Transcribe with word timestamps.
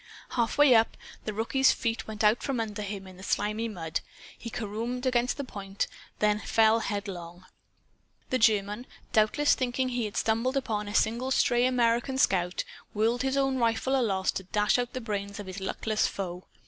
Half 0.29 0.57
way 0.57 0.73
up, 0.73 0.97
the 1.25 1.31
rookie's 1.31 1.71
feet 1.73 2.07
went 2.07 2.23
out 2.23 2.41
from 2.41 2.59
under 2.59 2.81
him 2.81 3.05
in 3.05 3.17
the 3.17 3.21
slimy 3.23 3.67
mud. 3.67 3.99
He 4.35 4.49
caromed 4.49 5.05
against 5.05 5.37
the 5.37 5.43
point, 5.43 5.85
then 6.17 6.39
fell 6.39 6.79
headlong. 6.79 7.45
The 8.31 8.39
German, 8.39 8.87
doubtless 9.13 9.53
thinking 9.53 9.89
he 9.89 10.05
had 10.05 10.17
stumbled 10.17 10.57
upon 10.57 10.87
a 10.87 10.95
single 10.95 11.29
stray 11.29 11.67
American 11.67 12.17
scout, 12.17 12.63
whirled 12.95 13.21
his 13.21 13.37
own 13.37 13.59
rifle 13.59 13.95
aloft, 13.95 14.37
to 14.37 14.43
dash 14.45 14.79
out 14.79 14.93
the 14.93 15.01
brains 15.01 15.39
of 15.39 15.45
his 15.45 15.59
luckless 15.59 16.07
foe. 16.07 16.47